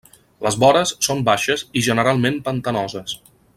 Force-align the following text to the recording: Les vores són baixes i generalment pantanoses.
Les 0.45 0.55
vores 0.63 0.93
són 1.09 1.21
baixes 1.27 1.63
i 1.81 1.85
generalment 1.89 2.43
pantanoses. 2.49 3.17